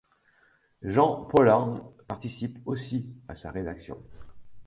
[0.81, 4.01] Jean Paulhan participe aussi à sa rédaction.